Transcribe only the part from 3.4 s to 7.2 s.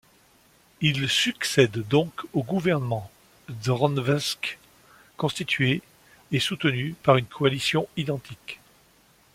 Drnovšek, constitué et soutenu par